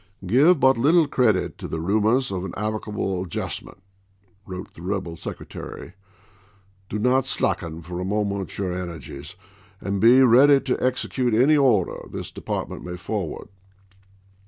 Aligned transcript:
"Give 0.25 0.59
but 0.59 0.79
little 0.79 1.07
credit 1.07 1.59
to 1.59 1.67
the 1.67 1.79
rumors 1.79 2.31
of 2.31 2.43
an 2.43 2.55
amicable 2.57 3.21
adjustment," 3.21 3.77
wrote 4.47 4.73
the 4.73 4.81
rebel 4.81 5.15
secre 5.15 5.45
to^llaOTe 5.45 5.49
tary." 5.49 5.93
Do 6.89 6.97
not 6.97 7.27
slacken 7.27 7.83
for 7.83 7.99
a 7.99 8.03
moment 8.03 8.57
your 8.57 8.71
ener 8.73 8.95
^ilfisl^'!'^' 8.97 9.17
gies, 9.19 9.35
and 9.79 10.01
be 10.01 10.23
ready 10.23 10.59
to 10.59 10.83
execute 10.83 11.35
any 11.35 11.55
order 11.55 11.97
this 12.09 12.31
i., 12.31 12.33
p. 12.33 12.33
27(3!' 12.33 12.33
department 12.33 12.83
may 12.83 12.97
forward." 12.97 13.49